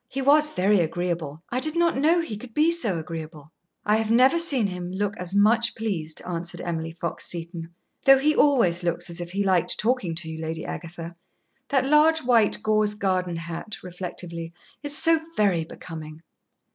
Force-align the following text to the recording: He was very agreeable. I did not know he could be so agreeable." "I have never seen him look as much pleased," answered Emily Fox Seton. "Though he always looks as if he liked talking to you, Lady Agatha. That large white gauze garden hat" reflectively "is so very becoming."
He 0.07 0.19
was 0.23 0.49
very 0.49 0.79
agreeable. 0.79 1.41
I 1.51 1.59
did 1.59 1.75
not 1.75 1.95
know 1.95 2.21
he 2.21 2.35
could 2.35 2.55
be 2.55 2.71
so 2.71 2.97
agreeable." 2.97 3.49
"I 3.85 3.97
have 3.97 4.09
never 4.09 4.39
seen 4.39 4.65
him 4.65 4.89
look 4.91 5.15
as 5.17 5.35
much 5.35 5.75
pleased," 5.75 6.23
answered 6.25 6.59
Emily 6.61 6.91
Fox 6.91 7.27
Seton. 7.27 7.69
"Though 8.05 8.17
he 8.17 8.35
always 8.35 8.81
looks 8.81 9.11
as 9.11 9.21
if 9.21 9.29
he 9.29 9.43
liked 9.43 9.77
talking 9.77 10.15
to 10.15 10.27
you, 10.27 10.39
Lady 10.41 10.65
Agatha. 10.65 11.13
That 11.69 11.85
large 11.85 12.23
white 12.23 12.63
gauze 12.63 12.95
garden 12.95 13.35
hat" 13.35 13.75
reflectively 13.83 14.51
"is 14.81 14.97
so 14.97 15.19
very 15.37 15.65
becoming." 15.65 16.21